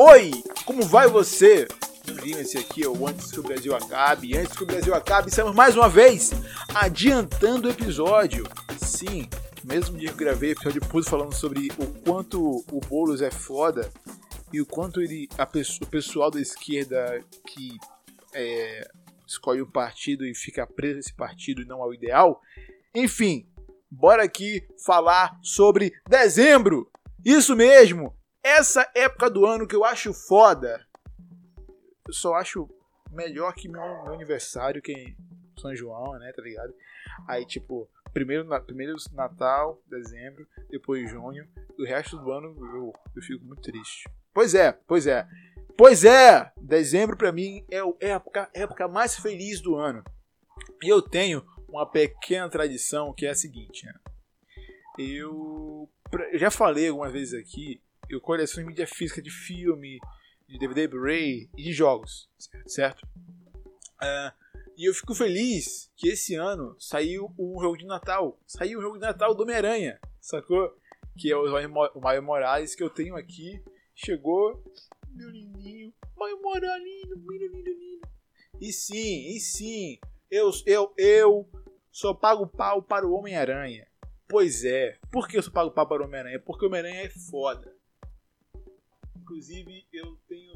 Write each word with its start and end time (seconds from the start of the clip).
Oi, 0.00 0.30
como 0.64 0.84
vai 0.84 1.08
você? 1.08 1.66
Esse 2.24 2.56
aqui 2.56 2.84
é 2.84 2.88
o 2.88 3.04
Antes 3.08 3.32
que 3.32 3.40
o 3.40 3.42
Brasil 3.42 3.74
acabe. 3.74 4.38
Antes 4.38 4.56
que 4.56 4.62
o 4.62 4.66
Brasil 4.66 4.94
acabe, 4.94 5.28
estamos 5.28 5.52
mais 5.56 5.74
uma 5.74 5.88
vez 5.88 6.30
adiantando 6.72 7.66
o 7.66 7.70
episódio. 7.72 8.44
Sim, 8.80 9.28
mesmo 9.64 9.98
dia 9.98 10.12
que 10.12 10.16
gravei 10.16 10.52
episódio 10.52 10.80
puto 10.82 11.10
falando 11.10 11.34
sobre 11.34 11.68
o 11.76 11.86
quanto 12.04 12.64
o 12.70 12.80
Boulos 12.88 13.20
é 13.20 13.32
foda 13.32 13.90
e 14.52 14.60
o 14.60 14.66
quanto 14.66 15.02
ele, 15.02 15.28
a, 15.36 15.42
o 15.42 15.86
pessoal 15.88 16.30
da 16.30 16.40
esquerda 16.40 17.20
que 17.48 17.76
é, 18.32 18.88
escolhe 19.26 19.60
um 19.60 19.70
partido 19.70 20.24
e 20.24 20.32
fica 20.32 20.64
preso 20.64 20.98
nesse 20.98 21.12
partido 21.12 21.60
e 21.60 21.66
não 21.66 21.82
é 21.82 21.86
o 21.86 21.92
ideal. 21.92 22.40
Enfim, 22.94 23.48
bora 23.90 24.22
aqui 24.22 24.62
falar 24.86 25.36
sobre 25.42 25.92
dezembro. 26.08 26.88
Isso 27.24 27.56
mesmo, 27.56 28.14
essa 28.48 28.90
época 28.94 29.28
do 29.30 29.44
ano 29.44 29.66
que 29.66 29.76
eu 29.76 29.84
acho 29.84 30.12
foda, 30.12 30.86
eu 32.06 32.12
só 32.12 32.34
acho 32.34 32.68
melhor 33.10 33.52
que 33.54 33.68
meu, 33.68 33.80
meu 34.04 34.14
aniversário, 34.14 34.82
que 34.82 34.92
é 34.92 35.60
São 35.60 35.74
João, 35.74 36.18
né, 36.18 36.32
tá 36.32 36.42
ligado? 36.42 36.74
Aí, 37.26 37.44
tipo, 37.44 37.88
primeiro, 38.12 38.46
primeiro 38.62 38.96
Natal, 39.12 39.80
dezembro, 39.86 40.46
depois 40.70 41.10
junho, 41.10 41.46
o 41.78 41.84
resto 41.84 42.16
do 42.16 42.30
ano 42.30 42.56
eu, 42.74 42.92
eu 43.14 43.22
fico 43.22 43.44
muito 43.44 43.62
triste. 43.62 44.08
Pois 44.32 44.54
é, 44.54 44.72
pois 44.72 45.06
é. 45.06 45.26
Pois 45.76 46.04
é, 46.04 46.50
dezembro 46.56 47.16
para 47.16 47.30
mim 47.30 47.64
é 47.70 47.80
a 47.80 48.14
época, 48.14 48.50
época 48.52 48.88
mais 48.88 49.16
feliz 49.16 49.60
do 49.60 49.76
ano. 49.76 50.02
E 50.82 50.88
eu 50.88 51.00
tenho 51.00 51.44
uma 51.68 51.86
pequena 51.86 52.48
tradição 52.48 53.12
que 53.12 53.26
é 53.26 53.30
a 53.30 53.34
seguinte, 53.34 53.86
né? 53.86 53.94
Eu 54.98 55.88
já 56.32 56.50
falei 56.50 56.88
algumas 56.88 57.12
vezes 57.12 57.34
aqui 57.34 57.80
eu 58.08 58.20
coleciono 58.20 58.68
mídia 58.68 58.86
física 58.86 59.20
de 59.20 59.30
filme, 59.30 59.98
de 60.48 60.58
DVD 60.58 60.88
Blu-ray 60.88 61.50
e 61.56 61.62
de 61.62 61.72
jogos, 61.72 62.28
certo? 62.66 63.06
Uh, 64.00 64.32
e 64.76 64.88
eu 64.88 64.94
fico 64.94 65.14
feliz 65.14 65.90
que 65.96 66.08
esse 66.08 66.36
ano 66.36 66.76
saiu 66.78 67.34
um 67.38 67.60
jogo 67.60 67.76
de 67.76 67.84
Natal. 67.84 68.40
Saiu 68.46 68.78
um 68.78 68.82
jogo 68.82 68.94
de 68.94 69.00
Natal 69.00 69.34
do 69.34 69.42
Homem-Aranha, 69.42 69.98
sacou? 70.20 70.72
Que 71.18 71.32
é 71.32 71.36
o 71.36 72.00
Mario 72.00 72.22
Morales 72.22 72.74
que 72.74 72.82
eu 72.82 72.88
tenho 72.88 73.16
aqui. 73.16 73.60
Chegou, 73.94 74.62
meu 75.10 75.28
lindinho, 75.30 75.92
Mario 76.16 76.40
Morales, 76.40 77.08
meu 77.08 77.36
lindo, 77.36 78.08
E 78.60 78.72
sim, 78.72 79.34
e 79.34 79.40
sim, 79.40 79.98
eu, 80.30 80.50
eu, 80.64 80.94
eu 80.96 81.50
só 81.90 82.14
pago 82.14 82.46
pau 82.46 82.80
para 82.80 83.04
o 83.04 83.12
Homem-Aranha. 83.12 83.86
Pois 84.28 84.64
é, 84.64 84.96
por 85.10 85.26
que 85.26 85.38
eu 85.38 85.42
só 85.42 85.50
pago 85.50 85.72
pau 85.72 85.88
para 85.88 86.02
o 86.02 86.06
Homem-Aranha? 86.06 86.40
Porque 86.40 86.64
o 86.64 86.68
Homem-Aranha 86.68 87.02
é 87.02 87.10
foda. 87.10 87.76
Inclusive, 89.28 89.86
eu 89.92 90.16
tenho. 90.26 90.54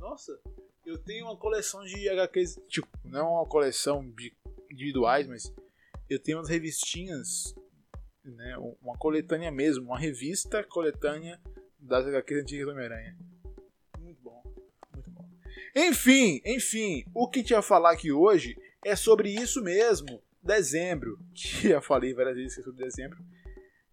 Nossa! 0.00 0.36
Eu 0.84 0.98
tenho 0.98 1.26
uma 1.26 1.36
coleção 1.36 1.84
de 1.84 2.08
HQs. 2.08 2.58
Tipo, 2.68 2.88
não 3.04 3.34
uma 3.34 3.46
coleção 3.46 4.10
de 4.10 4.36
individuais, 4.68 5.28
mas 5.28 5.54
eu 6.10 6.20
tenho 6.20 6.38
umas 6.38 6.48
revistinhas. 6.48 7.54
Né, 8.24 8.56
uma 8.80 8.96
coletânea 8.98 9.52
mesmo, 9.52 9.84
uma 9.84 9.98
revista 9.98 10.64
coletânea 10.64 11.40
das 11.78 12.06
HQs 12.06 12.42
antigas 12.42 12.66
do 12.66 12.72
Homem-Aranha. 12.72 13.16
Muito 14.00 14.20
bom, 14.20 14.42
muito 14.92 15.10
bom. 15.10 15.28
Enfim, 15.76 16.40
enfim, 16.44 17.04
o 17.14 17.28
que 17.28 17.42
tinha 17.42 17.60
a 17.60 17.62
falar 17.62 17.92
aqui 17.92 18.12
hoje 18.12 18.56
é 18.84 18.94
sobre 18.94 19.28
isso 19.30 19.60
mesmo, 19.62 20.22
dezembro, 20.40 21.18
que 21.34 21.68
já 21.70 21.80
falei 21.80 22.14
várias 22.14 22.36
vezes 22.36 22.64
sobre 22.64 22.84
dezembro, 22.84 23.18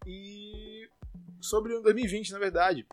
e 0.06 0.88
sobre 1.40 1.74
o 1.74 1.82
2020, 1.82 2.30
na 2.30 2.38
verdade. 2.38 2.86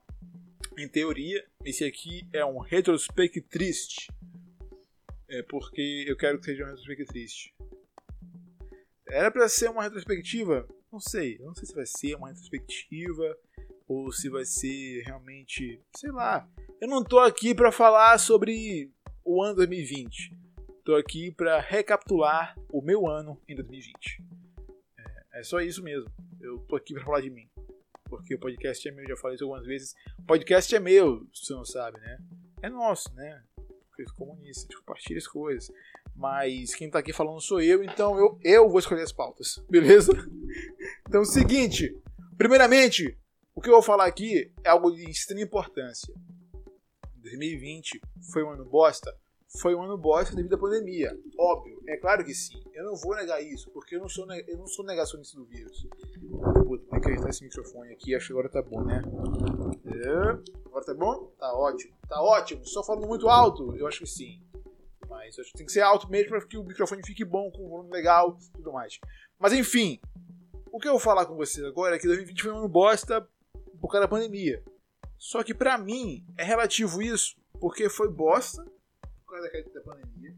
Em 0.78 0.88
teoria, 0.88 1.44
esse 1.66 1.84
aqui 1.84 2.22
é 2.32 2.46
um 2.46 2.60
retrospectriste. 2.60 4.12
É 5.28 5.42
porque 5.42 6.06
eu 6.08 6.16
quero 6.16 6.38
que 6.38 6.46
seja 6.46 6.66
um 6.66 6.68
retrospectriste. 6.68 7.52
Era 9.08 9.32
para 9.32 9.50
ser 9.50 9.72
uma 9.72 9.82
retrospectiva? 9.82 10.70
Não 10.92 11.00
sei. 11.00 11.38
Eu 11.40 11.48
não 11.48 11.56
sei 11.56 11.66
se 11.66 11.74
vai 11.74 11.86
ser 11.88 12.16
uma 12.16 12.28
retrospectiva 12.28 13.36
ou 13.88 14.12
se 14.12 14.30
vai 14.30 14.46
ser 14.46 15.02
realmente, 15.02 15.82
sei 15.96 16.12
lá. 16.12 16.48
Eu 16.80 16.88
não 16.88 17.04
tô 17.04 17.18
aqui 17.18 17.56
para 17.56 17.72
falar 17.72 18.20
sobre 18.20 18.92
o 19.26 19.42
ano 19.42 19.56
2020. 19.56 20.38
Tô 20.86 20.96
aqui 20.96 21.32
para 21.32 21.60
recapitular 21.60 22.56
o 22.70 22.84
meu 22.84 23.08
ano 23.08 23.42
em 23.48 23.56
2020. 23.56 24.24
É, 25.00 25.40
é 25.40 25.44
só 25.44 25.60
isso 25.60 25.82
mesmo. 25.82 26.12
Eu 26.40 26.60
tô 26.68 26.76
aqui 26.76 26.94
para 26.94 27.04
falar 27.04 27.22
de 27.22 27.32
mim 27.32 27.50
porque 28.10 28.36
o 28.36 28.40
podcast 28.40 28.88
é 28.88 28.92
meu, 28.92 29.08
já 29.08 29.16
falei 29.16 29.36
isso 29.36 29.44
algumas 29.44 29.66
vezes. 29.66 29.96
O 30.20 30.24
podcast 30.24 30.76
é 30.76 30.80
meu, 30.80 31.28
se 31.34 31.46
você 31.46 31.54
não 31.54 31.66
sabe, 31.66 32.00
né? 32.00 32.18
É 32.62 32.70
nosso, 32.70 33.14
né? 33.14 33.44
Porque 33.88 34.06
comunista, 34.16 34.62
a 34.62 34.68
gente 34.68 34.78
compartilha 34.78 35.18
as 35.18 35.28
coisas. 35.28 35.72
Mas 36.16 36.74
quem 36.74 36.90
tá 36.90 37.00
aqui 37.00 37.14
falando 37.14 37.40
sou 37.42 37.62
eu, 37.62 37.84
então 37.84 38.18
eu, 38.18 38.40
eu 38.44 38.70
vou 38.70 38.80
escolher 38.80 39.04
as 39.04 39.12
pautas, 39.12 39.64
beleza? 39.70 40.12
Então, 41.08 41.24
seguinte. 41.24 41.96
Primeiramente, 42.38 43.18
o 43.56 43.62
que 43.62 43.70
eu 43.70 43.74
vou 43.74 43.82
falar 43.82 44.06
aqui 44.06 44.52
é 44.64 44.70
algo 44.70 44.92
de 44.92 45.10
extrema 45.10 45.42
importância. 45.42 46.14
2020 47.18 48.00
foi 48.32 48.44
um 48.44 48.52
ano 48.52 48.66
bosta? 48.66 49.16
Foi 49.60 49.74
um 49.74 49.82
ano 49.82 49.98
bosta 49.98 50.36
devido 50.36 50.56
à 50.56 50.58
pandemia. 50.58 51.18
Óbvio, 51.38 51.82
é 51.88 51.96
claro 51.98 52.24
que 52.24 52.34
sim. 52.34 52.62
Eu 52.74 52.84
não 52.84 52.96
vou 52.96 53.16
negar 53.16 53.42
isso, 53.42 53.72
porque 53.72 53.96
eu 53.96 54.02
não 54.02 54.10
sou, 54.10 54.28
eu 54.32 54.58
não 54.58 54.68
sou 54.68 54.86
negacionista 54.86 55.38
do 55.38 55.46
vírus. 55.46 55.88
Puta, 56.66 56.86
tem 56.92 57.00
que 57.00 57.08
ajeitar 57.08 57.30
esse 57.30 57.44
microfone 57.44 57.94
aqui, 57.94 58.14
acho 58.14 58.28
que 58.28 58.34
agora 58.34 58.50
tá 58.50 58.62
bom, 58.62 58.84
né? 58.84 59.02
É. 59.86 60.66
Agora 60.66 60.86
tá 60.86 60.94
bom? 60.94 61.32
Tá 61.40 61.54
ótimo. 61.54 61.96
Tá 62.08 62.22
ótimo. 62.22 62.66
Só 62.66 62.84
falando 62.84 63.08
muito 63.08 63.30
alto? 63.30 63.76
Eu 63.78 63.88
acho 63.88 64.00
que 64.00 64.06
sim. 64.06 64.42
Mas 65.10 65.40
acho 65.40 65.52
que 65.52 65.58
tem 65.58 65.66
que 65.66 65.72
ser 65.72 65.82
alto 65.82 66.10
mesmo 66.10 66.30
para 66.30 66.46
que 66.46 66.58
o 66.58 66.64
microfone 66.64 67.06
fique 67.06 67.24
bom, 67.24 67.50
com 67.50 67.66
um 67.66 67.70
volume 67.70 67.92
legal 67.92 68.38
e 68.38 68.58
tudo 68.58 68.74
mais. 68.74 69.00
Mas 69.40 69.54
enfim, 69.54 70.00
o 70.72 70.80
que 70.80 70.88
eu 70.88 70.94
vou 70.94 71.00
falar 71.00 71.26
com 71.26 71.36
vocês 71.36 71.66
agora 71.66 71.96
é 71.96 72.00
que 72.00 72.06
2020 72.06 72.44
foi 72.44 72.52
um 72.52 72.58
ano 72.58 72.68
bosta 72.68 73.28
por 73.80 73.90
causa 73.90 74.02
da 74.02 74.08
pandemia. 74.10 74.62
Só 75.18 75.42
que 75.42 75.54
pra 75.54 75.78
mim 75.78 76.26
é 76.38 76.44
relativo 76.44 77.02
isso, 77.02 77.36
porque 77.60 77.90
foi 77.90 78.10
bosta 78.10 78.66
causa 79.42 79.70
da 79.74 79.82
pandemia. 79.82 80.36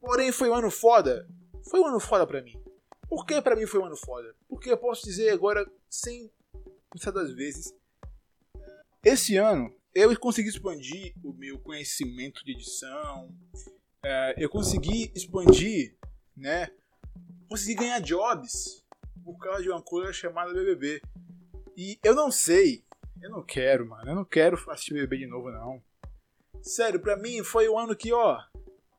Porém, 0.00 0.32
foi 0.32 0.48
um 0.48 0.54
ano 0.54 0.70
foda. 0.70 1.28
Foi 1.68 1.80
um 1.80 1.86
ano 1.86 2.00
foda 2.00 2.26
pra 2.26 2.42
mim. 2.42 2.60
Por 3.08 3.26
que 3.26 3.40
pra 3.42 3.56
mim 3.56 3.66
foi 3.66 3.80
um 3.80 3.86
ano 3.86 3.96
foda? 3.96 4.34
Porque 4.48 4.70
eu 4.70 4.78
posso 4.78 5.04
dizer 5.04 5.30
agora, 5.30 5.68
sem 5.88 6.30
pensar 6.90 7.10
duas 7.10 7.34
vezes, 7.34 7.74
esse 9.04 9.36
ano 9.36 9.74
eu 9.94 10.16
consegui 10.18 10.48
expandir 10.48 11.14
o 11.24 11.32
meu 11.32 11.58
conhecimento 11.58 12.44
de 12.44 12.52
edição, 12.52 13.34
é, 14.02 14.34
eu 14.38 14.48
consegui 14.48 15.10
expandir, 15.14 15.96
né? 16.36 16.70
Consegui 17.48 17.74
ganhar 17.74 18.00
jobs 18.00 18.84
por 19.24 19.36
causa 19.38 19.62
de 19.62 19.68
uma 19.68 19.82
coisa 19.82 20.12
chamada 20.12 20.52
BBB. 20.52 21.02
E 21.76 21.98
eu 22.02 22.14
não 22.14 22.30
sei, 22.30 22.84
eu 23.20 23.30
não 23.30 23.42
quero, 23.42 23.88
mano, 23.88 24.10
eu 24.10 24.14
não 24.14 24.24
quero 24.24 24.56
assistir 24.70 24.94
BBB 24.94 25.18
de 25.18 25.26
novo, 25.26 25.50
não. 25.50 25.82
Sério, 26.62 27.00
pra 27.00 27.16
mim 27.16 27.42
foi 27.42 27.68
um 27.68 27.78
ano 27.78 27.96
que, 27.96 28.12
ó, 28.12 28.38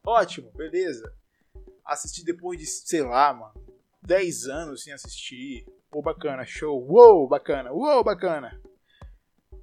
ótimo, 0.05 0.51
beleza. 0.51 1.13
Assisti 1.85 2.23
depois 2.23 2.59
de, 2.59 2.65
sei 2.65 3.01
lá, 3.01 3.33
mano, 3.33 3.53
10 4.01 4.47
anos 4.47 4.83
sem 4.83 4.93
assistir. 4.93 5.65
Pô, 5.89 6.01
bacana, 6.01 6.45
show. 6.45 6.81
Uou, 6.89 7.27
bacana, 7.27 7.71
uou, 7.71 8.03
bacana. 8.03 8.59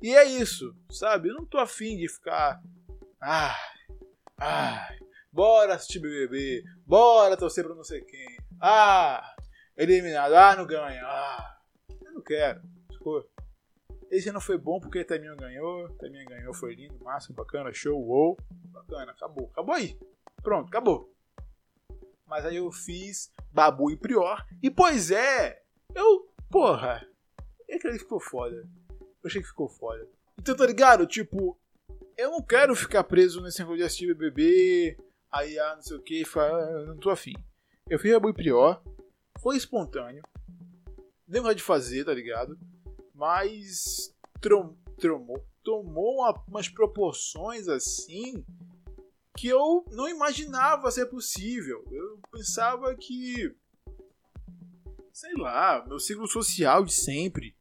E 0.00 0.14
é 0.14 0.24
isso, 0.24 0.76
sabe? 0.90 1.28
Eu 1.28 1.34
não 1.34 1.46
tô 1.46 1.58
afim 1.58 1.96
de 1.96 2.08
ficar. 2.08 2.62
Ah, 3.20 3.56
ah, 4.38 4.88
bora 5.32 5.74
assistir 5.74 5.98
BBB, 5.98 6.62
bora 6.86 7.36
torcer 7.36 7.64
pra 7.64 7.74
não 7.74 7.82
sei 7.82 8.02
quem. 8.02 8.36
Ah, 8.60 9.34
eliminado, 9.76 10.34
ah, 10.34 10.54
não 10.54 10.66
ganha. 10.66 11.02
Ah, 11.04 11.58
eu 12.04 12.12
não 12.12 12.22
quero. 12.22 12.62
Ficou. 12.92 13.28
Esse 14.10 14.30
ano 14.30 14.40
foi 14.40 14.56
bom 14.56 14.80
porque 14.80 15.04
Taminho 15.04 15.36
ganhou, 15.36 15.88
Taminho 15.96 16.24
ganhou, 16.26 16.54
foi 16.54 16.74
lindo, 16.74 16.98
massa, 17.04 17.32
bacana, 17.32 17.72
show, 17.72 18.00
uou, 18.00 18.38
bacana, 18.72 19.12
acabou, 19.12 19.48
acabou 19.52 19.74
aí. 19.74 19.98
Pronto, 20.42 20.68
acabou. 20.68 21.14
Mas 22.26 22.46
aí 22.46 22.56
eu 22.56 22.70
fiz 22.72 23.32
Babu 23.52 23.90
e 23.90 23.96
Prior. 23.96 24.46
E 24.62 24.70
pois 24.70 25.10
é, 25.10 25.62
eu, 25.94 26.26
porra, 26.50 27.06
é 27.68 27.78
que 27.78 27.86
ele 27.86 27.98
ficou 27.98 28.18
foda. 28.18 28.66
Eu 28.98 29.26
achei 29.26 29.42
que 29.42 29.48
ficou 29.48 29.68
foda. 29.68 30.08
Então 30.38 30.56
tá 30.56 30.66
ligado? 30.66 31.06
Tipo, 31.06 31.58
eu 32.16 32.30
não 32.30 32.42
quero 32.42 32.74
ficar 32.74 33.04
preso 33.04 33.42
nesse 33.42 33.58
negócio 33.58 33.78
de 33.78 33.84
assistir 33.84 34.14
BBB, 34.14 34.96
aí 35.30 35.58
ah, 35.58 35.74
não 35.76 35.82
sei 35.82 35.96
o 35.96 36.02
que, 36.02 36.22
não 36.86 36.96
tô 36.96 37.10
afim. 37.10 37.34
Eu 37.88 37.98
fiz 37.98 38.12
Babu 38.12 38.30
e 38.30 38.34
Prior, 38.34 38.82
foi 39.38 39.56
espontâneo, 39.56 40.22
deu 41.26 41.54
de 41.54 41.62
fazer, 41.62 42.04
tá 42.04 42.14
ligado? 42.14 42.58
Mas 43.18 44.14
trom, 44.40 44.76
tromou, 44.96 45.44
tomou 45.64 46.20
uma, 46.20 46.32
umas 46.46 46.68
proporções 46.68 47.66
assim 47.66 48.44
que 49.36 49.48
eu 49.48 49.84
não 49.90 50.08
imaginava 50.08 50.90
ser 50.90 51.06
possível. 51.06 51.84
Eu 51.90 52.20
pensava 52.32 52.94
que, 52.94 53.54
sei 55.12 55.34
lá, 55.34 55.84
meu 55.86 55.98
ciclo 55.98 56.28
social 56.28 56.84
de 56.84 56.92
sempre, 56.92 57.56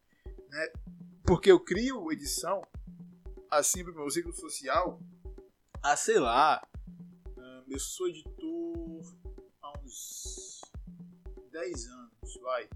né? 0.50 0.71
Porque 1.25 1.51
eu 1.51 1.59
crio 1.59 2.12
edição 2.12 2.62
assim 3.50 3.83
pro 3.83 3.95
meu 3.95 4.09
ciclo 4.12 4.33
social 4.33 5.01
há, 5.81 5.95
sei 5.95 6.19
lá, 6.19 6.62
eu 7.68 7.80
sou 7.80 8.07
editor 8.07 9.18
há 9.62 9.80
uns 9.80 10.62
10 11.51 11.88
anos, 11.88 12.39
vai. 12.42 12.69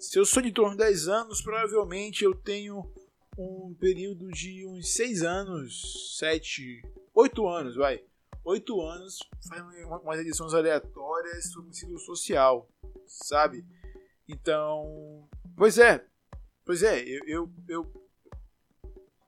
Se 0.00 0.16
eu 0.16 0.24
sou 0.24 0.40
editor 0.40 0.66
há 0.66 0.70
uns 0.70 0.76
10 0.76 1.08
anos, 1.08 1.42
provavelmente 1.42 2.22
eu 2.22 2.32
tenho 2.32 2.88
um 3.36 3.74
período 3.74 4.30
de 4.30 4.64
uns 4.64 4.92
6 4.94 5.22
anos, 5.22 6.16
7, 6.18 6.82
8 7.12 7.48
anos, 7.48 7.74
vai. 7.74 8.04
8 8.44 8.80
anos 8.80 9.18
fazendo 9.48 9.70
umas 9.88 10.20
edições 10.20 10.54
aleatórias 10.54 11.50
sobre 11.50 11.70
o 11.70 11.74
ciclo 11.74 11.98
social, 11.98 12.68
sabe? 13.06 13.66
Então, 14.28 15.28
pois 15.56 15.78
é, 15.78 16.06
pois 16.64 16.84
é, 16.84 17.02
eu, 17.02 17.24
eu, 17.26 17.52
eu 17.68 18.08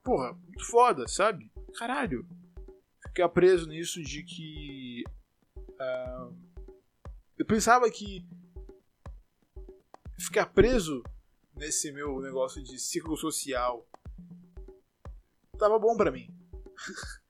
porra, 0.01 0.33
muito 0.33 0.65
foda, 0.65 1.05
sabe? 1.05 1.51
Caralho, 1.77 2.25
ficar 3.07 3.27
preso 3.29 3.67
nisso 3.67 4.01
de 4.01 4.23
que. 4.23 5.03
Uh, 5.57 6.33
eu 7.37 7.45
pensava 7.45 7.89
que 7.89 8.25
ficar 10.25 10.47
preso 10.47 11.03
nesse 11.55 11.91
meu 11.91 12.19
negócio 12.21 12.63
de 12.63 12.79
ciclo 12.79 13.17
social 13.17 13.87
tava 15.57 15.77
bom 15.77 15.95
para 15.95 16.11
mim. 16.11 16.27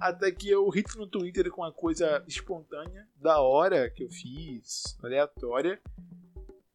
Até 0.00 0.32
que 0.32 0.48
eu 0.48 0.68
hit 0.70 0.96
no 0.96 1.06
Twitter 1.06 1.50
com 1.50 1.62
uma 1.62 1.72
coisa 1.72 2.24
espontânea, 2.26 3.08
da 3.16 3.40
hora 3.40 3.90
que 3.90 4.02
eu 4.02 4.10
fiz, 4.10 4.96
aleatória. 5.02 5.80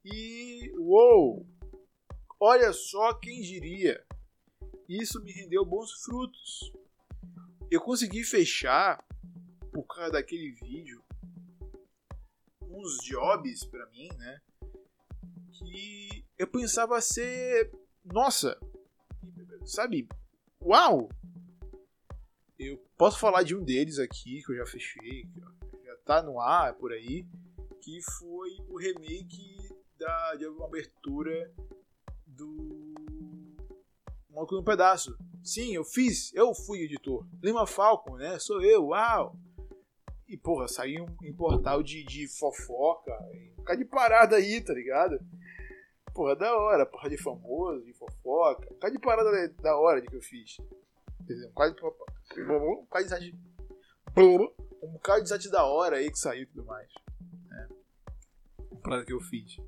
E 0.05 0.71
uou! 0.77 1.45
Olha 2.39 2.71
só 2.71 3.13
quem 3.13 3.41
diria. 3.41 4.05
Isso 4.87 5.21
me 5.21 5.31
rendeu 5.31 5.65
bons 5.65 5.91
frutos 6.03 6.71
eu 7.71 7.79
consegui 7.79 8.23
fechar, 8.23 9.03
por 9.71 9.83
causa 9.83 10.13
daquele 10.13 10.51
vídeo, 10.51 11.03
uns 12.61 12.97
jobs 13.03 13.63
para 13.65 13.85
mim, 13.87 14.09
né? 14.17 14.41
Que 15.59 16.25
eu 16.38 16.47
pensava 16.47 17.00
ser. 17.01 17.71
Nossa! 18.03 18.59
Sabe? 19.65 20.07
Uau! 20.61 21.09
Eu 22.57 22.77
posso 22.97 23.19
falar 23.19 23.44
de 23.44 23.56
um 23.56 23.63
deles 23.63 24.00
aqui 24.00 24.41
que 24.44 24.51
eu 24.51 24.57
já 24.57 24.65
fechei, 24.65 25.23
que 25.23 25.85
já 25.85 25.95
tá 26.06 26.23
no 26.23 26.39
ar 26.39 26.73
por 26.75 26.91
aí, 26.91 27.25
que 27.81 28.01
foi 28.17 28.57
o 28.67 28.77
remake 28.77 29.69
da, 29.97 30.35
de 30.35 30.47
uma 30.47 30.65
abertura 30.65 31.53
do 32.25 32.94
Maluco 34.29 34.56
no 34.56 34.63
Pedaço, 34.63 35.17
Sim, 35.44 35.73
eu 35.73 35.83
fiz, 35.83 36.33
eu 36.33 36.53
fui 36.53 36.81
editor. 36.81 37.25
Lima 37.41 37.65
Falcon, 37.65 38.17
né? 38.17 38.38
Sou 38.39 38.61
eu, 38.61 38.88
uau! 38.88 39.35
E, 40.27 40.38
porra, 40.38 40.67
saiu 40.67 41.07
em 41.23 41.33
portal 41.33 41.81
de, 41.81 42.03
de 42.03 42.27
fofoca. 42.27 43.11
Ficar 43.56 43.75
de 43.75 43.85
parada 43.85 44.35
aí, 44.35 44.61
tá 44.61 44.73
ligado? 44.73 45.19
Porra, 46.19 46.36
da 46.36 46.54
hora, 46.54 46.86
porra 46.86 47.10
de 47.10 47.18
famoso, 47.18 47.81
de 47.86 47.94
fofoca. 47.94 48.68
Ficar 48.74 48.89
de 48.89 49.00
parada 49.00 49.48
da 49.62 49.77
hora 49.77 50.01
de 50.01 50.07
que 50.07 50.18
eu 50.18 50.21
fiz. 50.21 50.57
Entendeu? 51.21 51.48
Bocado 52.81 53.06
de 53.06 53.10
site. 53.10 53.39
Um 54.83 54.92
bocado 54.92 55.24
de 55.24 55.30
site 55.30 55.50
da 55.50 55.63
hora 55.63 55.95
aí 55.95 56.12
que 56.12 56.19
saiu 56.19 56.44
e 56.44 56.45
tudo 56.45 56.66
mais. 56.66 56.92
Uma 58.69 58.81
parada 58.81 59.06
que 59.06 59.13
eu 59.13 59.21
fiz. 59.21 59.60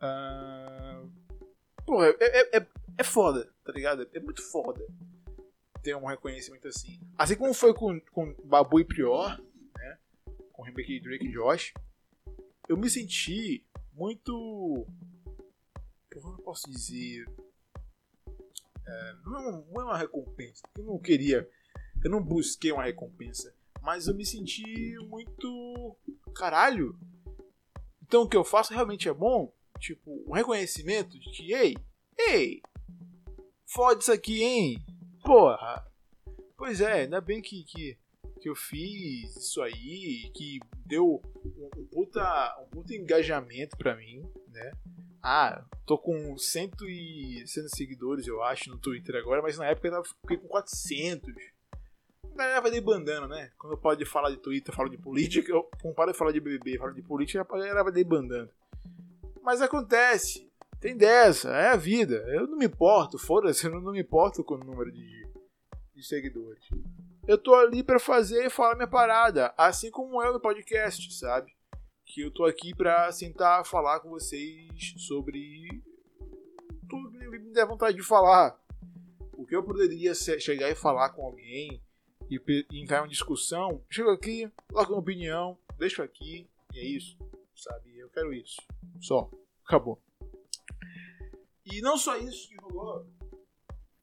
Uh... 0.00 1.10
Porra, 1.84 2.06
é, 2.06 2.14
é, 2.20 2.58
é, 2.58 2.66
é 2.96 3.02
foda, 3.02 3.52
tá 3.64 3.72
ligado? 3.72 4.08
É 4.14 4.20
muito 4.20 4.48
foda 4.48 4.86
ter 5.82 5.96
um 5.96 6.06
reconhecimento 6.06 6.68
assim. 6.68 7.00
Assim 7.18 7.34
como 7.34 7.52
foi 7.52 7.74
com, 7.74 8.00
com 8.12 8.32
Babu 8.44 8.78
e 8.78 8.84
Prior, 8.84 9.42
né? 9.74 9.98
Com 10.52 10.62
Rebecca 10.62 11.02
Drake 11.02 11.26
e 11.26 11.32
Josh, 11.32 11.74
eu 12.68 12.76
me 12.76 12.88
senti 12.88 13.66
muito. 13.92 14.86
Porra, 16.20 16.36
não 16.36 16.44
posso 16.44 16.70
dizer. 16.70 17.28
É, 18.86 19.12
não, 19.24 19.64
não 19.70 19.80
é 19.80 19.84
uma 19.84 19.98
recompensa. 19.98 20.62
Eu 20.76 20.84
não 20.84 20.98
queria. 20.98 21.48
Eu 22.04 22.10
não 22.10 22.22
busquei 22.22 22.72
uma 22.72 22.84
recompensa. 22.84 23.54
Mas 23.82 24.06
eu 24.06 24.14
me 24.14 24.24
senti 24.24 24.96
muito. 25.08 25.96
Caralho! 26.34 26.98
Então 28.02 28.22
o 28.22 28.28
que 28.28 28.36
eu 28.36 28.44
faço 28.44 28.72
realmente 28.72 29.08
é 29.08 29.14
bom? 29.14 29.52
Tipo, 29.78 30.10
um 30.26 30.32
reconhecimento 30.32 31.18
de 31.18 31.30
que, 31.30 31.54
ei, 31.54 31.76
ei, 32.18 32.60
Fode 33.72 34.02
isso 34.02 34.10
aqui, 34.10 34.42
hein? 34.42 34.84
Porra. 35.22 35.86
Pois 36.56 36.80
é, 36.80 37.02
ainda 37.02 37.20
bem 37.20 37.40
que, 37.40 37.62
que, 37.62 37.96
que 38.40 38.48
eu 38.48 38.56
fiz 38.56 39.36
isso 39.36 39.62
aí, 39.62 40.28
que 40.34 40.58
deu 40.84 41.22
um, 41.44 41.70
um, 41.76 41.86
puta, 41.86 42.58
um 42.60 42.66
puta 42.68 42.96
engajamento 42.96 43.76
pra 43.76 43.94
mim, 43.94 44.28
né? 44.48 44.72
Ah, 45.22 45.62
tô 45.84 45.98
com 45.98 46.36
100 46.36 46.70
e 46.82 47.42
100 47.46 47.68
seguidores, 47.68 48.26
eu 48.26 48.42
acho, 48.42 48.70
no 48.70 48.78
Twitter 48.78 49.16
agora, 49.16 49.42
mas 49.42 49.58
na 49.58 49.66
época 49.66 49.88
eu 49.88 50.04
fiquei 50.04 50.38
com 50.38 50.48
400. 50.48 51.34
A 52.32 52.36
galera 52.36 52.60
vai 52.60 52.70
debandando, 52.70 53.28
né? 53.28 53.50
Quando 53.58 53.74
eu 53.74 53.78
paro 53.78 53.96
de 53.96 54.06
falar 54.06 54.30
de 54.30 54.38
Twitter, 54.38 54.74
falo 54.74 54.88
de 54.88 54.96
política, 54.96 55.52
eu, 55.52 55.68
quando 55.82 55.94
paro 55.94 56.12
de 56.12 56.18
falar 56.18 56.32
de 56.32 56.40
BBB, 56.40 56.78
falo 56.78 56.94
de 56.94 57.02
política, 57.02 57.42
a 57.42 57.44
galera 57.44 57.84
vai 57.84 57.92
debandando. 57.92 58.50
Mas 59.42 59.60
acontece. 59.60 60.50
Tem 60.80 60.96
dessa, 60.96 61.50
é 61.50 61.68
a 61.68 61.76
vida. 61.76 62.24
Eu 62.28 62.46
não 62.46 62.56
me 62.56 62.64
importo, 62.64 63.18
foda-se, 63.18 63.66
eu 63.66 63.80
não 63.80 63.92
me 63.92 64.00
importo 64.00 64.42
com 64.42 64.54
o 64.54 64.64
número 64.64 64.90
de, 64.90 65.28
de 65.94 66.02
seguidores. 66.02 66.64
Eu 67.28 67.36
tô 67.36 67.54
ali 67.54 67.82
para 67.82 67.98
fazer 67.98 68.46
e 68.46 68.50
falar 68.50 68.74
minha 68.74 68.88
parada, 68.88 69.52
assim 69.58 69.90
como 69.90 70.22
eu 70.22 70.32
no 70.32 70.40
podcast, 70.40 71.12
sabe? 71.12 71.52
Que 72.12 72.22
eu 72.22 72.30
tô 72.32 72.44
aqui 72.44 72.74
pra 72.74 73.12
sentar 73.12 73.64
falar 73.64 74.00
com 74.00 74.10
vocês 74.10 74.94
sobre 74.98 75.80
tudo 76.88 77.16
que 77.16 77.28
me 77.28 77.38
der 77.52 77.64
vontade 77.64 77.96
de 77.96 78.02
falar. 78.02 78.60
O 79.34 79.46
que 79.46 79.54
eu 79.54 79.62
poderia 79.62 80.12
chegar 80.12 80.68
e 80.68 80.74
falar 80.74 81.10
com 81.10 81.24
alguém 81.24 81.80
e, 82.28 82.66
entrar 82.72 83.06
em 83.06 83.08
discussão, 83.08 83.80
chego 83.88 84.10
aqui, 84.10 84.50
coloco 84.68 84.92
uma 84.92 84.98
opinião, 84.98 85.56
deixo 85.78 86.02
aqui 86.02 86.50
e 86.74 86.80
é 86.80 86.84
isso, 86.84 87.16
sabe? 87.54 87.96
Eu 87.96 88.10
quero 88.10 88.34
isso. 88.34 88.60
Só. 89.00 89.30
Acabou. 89.64 90.02
E 91.64 91.80
não 91.80 91.96
só 91.96 92.16
isso 92.16 92.48
que 92.48 92.56
rolou 92.56 93.06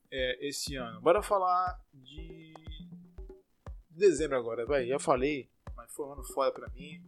é, 0.09 0.47
esse 0.47 0.77
ano. 0.77 1.01
Bora 1.01 1.21
falar 1.21 1.77
de 1.93 2.53
dezembro 3.89 4.37
agora, 4.37 4.65
vai. 4.65 4.87
Já 4.87 4.97
falei, 4.97 5.49
mas 5.75 5.91
foi 5.91 6.05
um 6.05 6.13
ano 6.13 6.23
foda 6.23 6.53
pra 6.53 6.69
mim. 6.69 7.03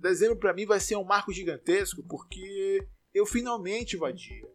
Dezembro 0.00 0.36
pra 0.36 0.54
mim 0.54 0.64
vai 0.64 0.80
ser 0.80 0.96
um 0.96 1.04
marco 1.04 1.32
gigantesco 1.32 2.02
porque 2.02 2.86
eu 3.12 3.26
finalmente, 3.26 3.96
Vadia, 3.96 4.48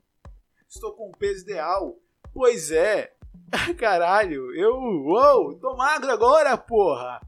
estou 0.67 0.93
com 0.93 1.09
o 1.09 1.17
peso 1.17 1.43
ideal. 1.43 1.99
Pois 2.33 2.71
é, 2.71 3.15
caralho, 3.77 4.53
eu. 4.55 4.73
Uou, 4.75 5.55
tô 5.59 5.75
magro 5.75 6.11
agora, 6.11 6.57
porra! 6.57 7.21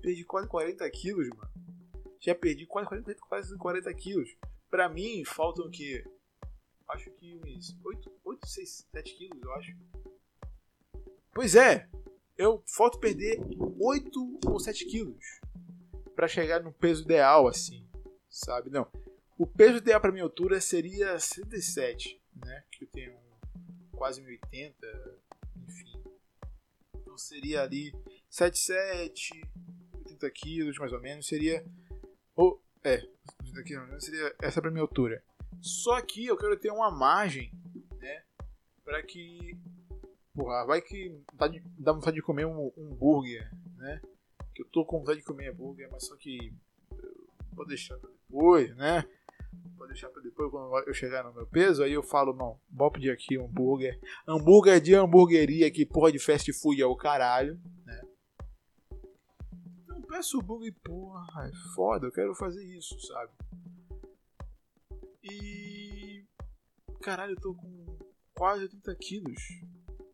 Perdi 0.00 0.24
quase 0.24 0.48
40 0.48 0.88
quilos, 0.90 1.28
mano. 1.30 1.50
Já 2.20 2.34
perdi 2.34 2.66
quase 2.66 2.88
40, 2.88 3.14
quase 3.28 3.58
40 3.58 3.94
quilos. 3.94 4.28
Pra 4.70 4.88
mim, 4.88 5.24
faltam 5.24 5.66
o 5.66 5.70
quê? 5.70 6.04
acho 6.88 7.10
que 7.10 7.34
uns 7.44 7.76
8, 7.84 8.12
8 8.24 8.46
6, 8.46 8.86
7 8.92 9.14
quilos, 9.16 9.42
eu 9.42 9.52
acho. 9.54 9.76
Pois 11.34 11.56
é, 11.56 11.88
eu 12.38 12.62
falta 12.64 12.98
perder 12.98 13.40
8 13.80 14.40
ou 14.46 14.60
7 14.60 14.86
quilos 14.86 15.40
para 16.16 16.26
chegar 16.26 16.62
no 16.62 16.72
peso 16.72 17.04
ideal, 17.04 17.46
assim, 17.46 17.86
sabe? 18.28 18.70
Não. 18.70 18.90
O 19.38 19.46
peso 19.46 19.76
ideal 19.76 20.00
para 20.00 20.10
minha 20.10 20.24
altura 20.24 20.60
seria 20.62 21.18
107, 21.18 22.20
né? 22.42 22.64
Que 22.72 22.84
eu 22.84 22.88
tenho 22.88 23.14
quase 23.92 24.22
1,80, 24.22 24.74
enfim. 25.68 26.02
Então 26.94 27.18
seria 27.18 27.62
ali 27.62 27.94
77, 28.30 29.42
80 29.98 30.30
quilos 30.30 30.78
mais 30.78 30.92
ou 30.92 31.00
menos. 31.00 31.26
Seria. 31.26 31.62
Ou, 32.34 32.62
é, 32.82 33.02
80 33.42 33.62
quilos, 33.62 34.04
seria 34.04 34.34
essa 34.40 34.62
para 34.62 34.70
minha 34.70 34.82
altura. 34.82 35.22
Só 35.60 36.00
que 36.00 36.24
eu 36.24 36.36
quero 36.38 36.58
ter 36.58 36.70
uma 36.70 36.90
margem, 36.90 37.52
né? 37.98 38.24
Pra 38.82 39.02
que. 39.02 39.58
Porra, 40.34 40.64
vai 40.66 40.80
que 40.80 41.22
dá 41.78 41.92
vontade 41.92 42.16
de 42.16 42.22
comer 42.22 42.46
um, 42.46 42.72
um 42.76 42.92
hambúrguer, 42.92 43.50
né? 43.76 44.00
Que 44.56 44.62
eu 44.62 44.66
tô 44.68 44.86
com 44.86 45.00
vontade 45.00 45.18
de 45.18 45.24
comer 45.24 45.50
hambúrguer, 45.50 45.86
mas 45.92 46.06
só 46.06 46.16
que. 46.16 46.50
Vou 47.52 47.66
deixar 47.66 47.98
pra 47.98 48.08
depois, 48.08 48.74
né? 48.74 49.06
Vou 49.76 49.86
deixar 49.86 50.08
pra 50.08 50.22
depois 50.22 50.50
quando 50.50 50.88
eu 50.88 50.94
chegar 50.94 51.24
no 51.24 51.34
meu 51.34 51.46
peso. 51.46 51.82
Aí 51.82 51.92
eu 51.92 52.02
falo, 52.02 52.32
não, 52.32 52.58
vou 52.70 52.90
pedir 52.90 53.10
aqui 53.10 53.36
um 53.36 53.44
hambúrguer. 53.44 54.00
Hambúrguer 54.26 54.80
de 54.80 54.94
hamburgueria, 54.94 55.70
que 55.70 55.84
porra 55.84 56.10
de 56.10 56.18
fast 56.18 56.50
food 56.54 56.80
é 56.80 56.86
o 56.86 56.96
caralho, 56.96 57.60
né? 57.84 58.00
Então 59.82 60.00
peço 60.00 60.40
hambúrguer, 60.40 60.74
porra, 60.82 61.48
é 61.48 61.52
foda, 61.74 62.06
eu 62.06 62.12
quero 62.12 62.34
fazer 62.34 62.64
isso, 62.64 62.98
sabe? 63.00 63.32
E. 65.22 66.24
Caralho, 67.02 67.32
eu 67.34 67.40
tô 67.40 67.54
com 67.54 67.98
quase 68.34 68.62
80 68.62 68.94
quilos. 68.96 69.42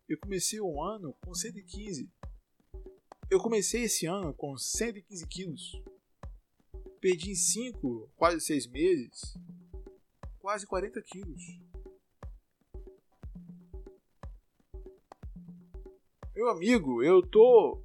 Eu 0.08 0.18
comecei 0.18 0.60
o 0.60 0.82
ano 0.82 1.14
com 1.24 1.32
115. 1.32 2.10
Eu 3.32 3.40
comecei 3.40 3.84
esse 3.84 4.04
ano 4.04 4.34
com 4.34 4.58
115 4.58 5.26
quilos. 5.26 5.82
Perdi 7.00 7.30
em 7.30 7.34
5, 7.34 8.10
quase 8.14 8.38
6 8.42 8.66
meses, 8.66 9.38
quase 10.38 10.66
40 10.66 11.00
quilos. 11.00 11.42
Meu 16.34 16.50
amigo, 16.50 17.02
eu 17.02 17.26
tô. 17.26 17.82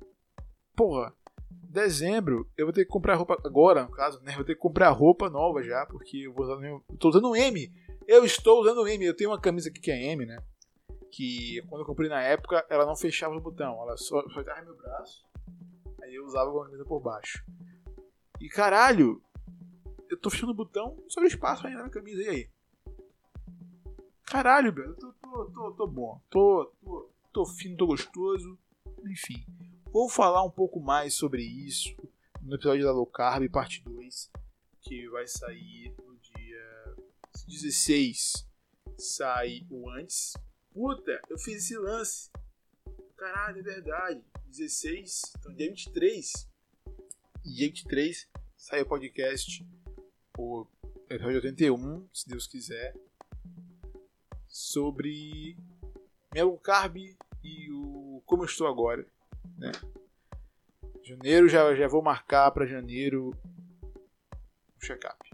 Porra, 0.75 1.15
dezembro 1.49 2.51
eu 2.57 2.65
vou 2.65 2.73
ter 2.73 2.83
que 2.83 2.91
comprar 2.91 3.15
roupa. 3.15 3.37
Agora, 3.45 3.85
no 3.85 3.91
caso, 3.91 4.21
né? 4.23 4.35
Vou 4.35 4.43
ter 4.43 4.55
que 4.55 4.59
comprar 4.59 4.89
roupa 4.89 5.29
nova 5.29 5.63
já, 5.63 5.85
porque 5.85 6.27
eu 6.27 6.33
vou 6.33 6.43
usar. 6.43 6.61
Eu 6.61 6.83
tô 6.99 7.07
usando 7.07 7.33
M. 7.33 7.71
Eu 8.05 8.25
estou 8.25 8.59
usando 8.59 8.85
M. 8.85 9.05
Eu 9.05 9.15
tenho 9.15 9.29
uma 9.29 9.39
camisa 9.39 9.69
aqui 9.69 9.79
que 9.79 9.91
é 9.91 10.11
M, 10.11 10.25
né? 10.25 10.43
Que 11.09 11.61
quando 11.69 11.83
eu 11.83 11.87
comprei 11.87 12.09
na 12.09 12.21
época, 12.21 12.65
ela 12.69 12.85
não 12.85 12.97
fechava 12.97 13.33
o 13.33 13.39
botão, 13.39 13.81
ela 13.81 13.95
só, 13.95 14.21
só 14.27 14.43
meu 14.43 14.75
braço. 14.75 15.25
Eu 16.17 16.25
usava 16.25 16.51
com 16.51 16.61
a 16.61 16.65
camisa 16.65 16.83
por 16.83 16.99
baixo. 16.99 17.45
E 18.41 18.49
caralho, 18.49 19.21
eu 20.09 20.17
tô 20.17 20.31
fechando 20.31 20.51
o 20.51 20.55
botão, 20.55 20.97
sobre 21.07 21.29
espaço 21.29 21.67
ainda 21.67 21.83
na 21.83 21.89
camisa, 21.89 22.23
e 22.23 22.27
aí? 22.27 22.49
Caralho, 24.25 24.73
velho, 24.73 24.95
tô, 24.95 25.13
tô, 25.13 25.45
tô, 25.45 25.71
tô 25.73 25.87
bom. 25.87 26.19
Tô, 26.27 26.73
tô, 26.83 27.11
tô 27.31 27.45
fino, 27.45 27.77
tô 27.77 27.85
gostoso. 27.85 28.57
Enfim, 29.05 29.45
vou 29.91 30.09
falar 30.09 30.43
um 30.43 30.49
pouco 30.49 30.79
mais 30.79 31.13
sobre 31.13 31.43
isso 31.43 31.95
no 32.41 32.55
episódio 32.55 32.83
da 32.83 32.91
Low 32.91 33.05
Carb, 33.05 33.47
parte 33.49 33.83
2, 33.83 34.31
que 34.81 35.07
vai 35.09 35.27
sair 35.27 35.93
no 36.03 36.17
dia 36.17 36.95
16. 37.47 38.47
Sai 38.97 39.67
o 39.69 39.87
antes. 39.91 40.33
Puta, 40.73 41.21
eu 41.29 41.37
fiz 41.37 41.63
esse 41.63 41.77
lance. 41.77 42.31
Caralho, 43.17 43.59
é 43.59 43.63
verdade. 43.63 44.23
16, 44.45 45.33
então 45.39 45.53
dia 45.55 45.69
23. 45.69 46.47
Dia 47.43 47.67
23 47.67 48.29
sai 48.55 48.81
o 48.81 48.85
podcast, 48.85 49.67
o 50.37 50.67
episódio 51.09 51.37
81, 51.37 52.07
se 52.13 52.27
Deus 52.27 52.45
quiser, 52.45 52.95
sobre 54.47 55.57
meu 56.33 56.57
carb 56.57 56.97
e 57.43 57.71
o 57.71 58.21
como 58.25 58.43
eu 58.43 58.45
estou 58.45 58.67
agora, 58.67 59.05
né? 59.57 59.71
Janeiro 61.03 61.49
já 61.49 61.73
já 61.73 61.87
vou 61.87 62.03
marcar 62.03 62.51
para 62.51 62.67
janeiro 62.67 63.31
o 64.75 64.85
check-up. 64.85 65.29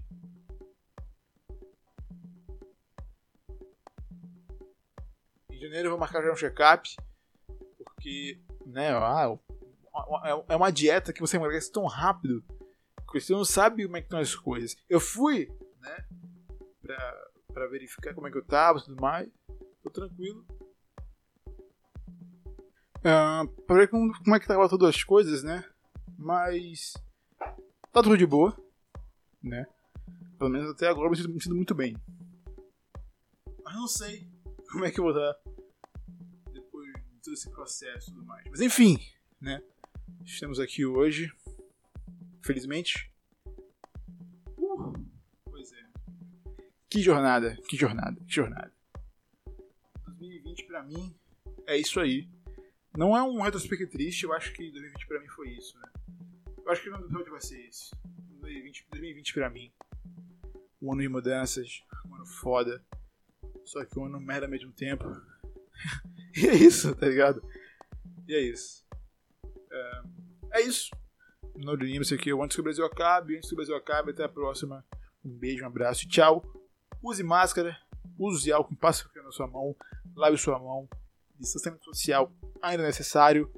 Em 5.49 5.59
janeiro 5.59 5.87
eu 5.87 5.91
vou 5.91 5.99
marcar 5.99 6.23
já 6.23 6.31
um 6.31 6.35
check-up 6.35 6.95
porque, 8.03 8.37
né, 8.65 8.89
ah, 8.91 9.33
é 10.49 10.55
uma 10.57 10.71
dieta 10.71 11.13
que 11.13 11.21
você 11.21 11.37
emagrece 11.37 11.71
tão 11.71 11.85
rápido 11.85 12.43
que 13.09 13.21
você 13.21 13.31
não 13.31 13.45
sabe 13.45 13.85
como 13.85 13.95
é 13.95 14.01
que 14.01 14.07
estão 14.07 14.19
as 14.19 14.35
coisas. 14.35 14.75
Eu 14.89 14.99
fui, 14.99 15.47
né, 15.79 16.05
pra, 16.81 17.29
pra 17.53 17.67
verificar 17.67 18.13
como 18.13 18.27
é 18.27 18.31
que 18.31 18.37
eu 18.37 18.45
tava 18.45 18.79
e 18.79 18.83
tudo 18.83 19.01
mais. 19.01 19.29
Tô 19.81 19.89
tranquilo. 19.89 20.45
Uh, 22.97 23.47
pra 23.65 23.77
ver 23.77 23.87
como, 23.87 24.11
como 24.17 24.35
é 24.35 24.39
que 24.39 24.47
tava 24.47 24.67
todas 24.67 24.89
as 24.89 25.03
coisas, 25.03 25.43
né? 25.43 25.63
Mas. 26.17 26.93
Tá 27.91 28.01
tudo 28.01 28.17
de 28.17 28.25
boa, 28.25 28.57
né? 29.41 29.65
Pelo 30.37 30.49
menos 30.49 30.71
até 30.71 30.87
agora 30.87 31.07
eu 31.07 31.11
me 31.11 31.17
sinto, 31.17 31.29
me 31.29 31.41
sinto 31.41 31.55
muito 31.55 31.75
bem. 31.75 31.95
Mas 33.63 33.75
não 33.75 33.87
sei 33.87 34.27
como 34.71 34.85
é 34.85 34.91
que 34.91 34.99
eu 34.99 35.03
vou 35.03 35.13
estar 35.13 35.42
todo 37.23 37.33
esse 37.33 37.49
processo 37.49 38.09
e 38.09 38.13
tudo 38.13 38.25
mais. 38.25 38.45
Mas 38.49 38.59
enfim, 38.59 38.99
né? 39.39 39.63
Estamos 40.25 40.59
aqui 40.59 40.85
hoje. 40.85 41.31
Felizmente. 42.41 43.09
Uh, 44.57 44.93
pois 45.45 45.71
é. 45.71 45.85
Que 46.89 47.01
jornada, 47.01 47.57
que 47.69 47.77
jornada, 47.77 48.19
que 48.25 48.33
jornada. 48.33 48.73
2020 50.07 50.65
pra 50.65 50.83
mim 50.83 51.15
é 51.65 51.77
isso 51.77 51.99
aí. 51.99 52.29
Não 52.95 53.15
é 53.15 53.23
um 53.23 53.41
retrospecto 53.41 53.87
triste, 53.87 54.23
eu 54.23 54.33
acho 54.33 54.53
que 54.53 54.69
2020 54.69 55.07
pra 55.07 55.19
mim 55.19 55.27
foi 55.29 55.49
isso, 55.51 55.79
né? 55.79 55.89
Eu 56.63 56.71
acho 56.71 56.83
que 56.83 56.89
o 56.89 56.95
episódio 56.95 57.31
vai 57.31 57.41
ser 57.41 57.59
esse. 57.65 57.91
2020, 58.41 58.87
2020 58.91 59.33
pra 59.33 59.49
mim. 59.49 59.71
Um 60.81 60.91
ano 60.91 61.01
de 61.01 61.09
mudanças, 61.09 61.83
um 62.05 62.15
ano 62.15 62.25
foda. 62.25 62.85
Só 63.63 63.83
que 63.85 63.97
um 63.97 64.05
ano 64.05 64.19
merda 64.19 64.45
ao 64.45 64.51
mesmo 64.51 64.71
tempo. 64.73 65.05
e 66.35 66.47
é 66.47 66.53
isso, 66.55 66.95
tá 66.95 67.07
ligado? 67.07 67.43
E 68.27 68.35
é 68.35 68.41
isso. 68.41 68.85
É, 69.71 70.01
é 70.53 70.61
isso. 70.61 70.89
No 71.55 71.75
isso 71.83 72.15
aqui, 72.15 72.31
antes 72.31 72.55
que 72.55 72.61
o 72.61 72.63
Brasil 72.63 72.85
acabe. 72.85 73.37
Antes 73.37 73.49
que 73.49 73.55
o 73.55 73.57
Brasil 73.57 73.75
acabe, 73.75 74.11
até 74.11 74.23
a 74.23 74.29
próxima. 74.29 74.83
Um 75.23 75.29
beijo, 75.29 75.63
um 75.63 75.67
abraço 75.67 76.05
e 76.05 76.07
tchau. 76.07 76.43
Use 77.01 77.23
máscara, 77.23 77.77
use 78.17 78.51
álcool, 78.51 78.75
passe 78.75 79.03
na 79.15 79.31
sua 79.31 79.47
mão, 79.47 79.75
lave 80.15 80.37
sua 80.37 80.57
mão. 80.57 80.87
Distanciamento 81.39 81.83
social 81.85 82.31
ainda 82.61 82.83
necessário. 82.83 83.51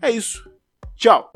É 0.00 0.10
isso. 0.10 0.48
Tchau. 0.96 1.32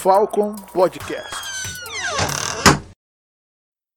Falcon 0.00 0.56
Podcast. 0.72 1.49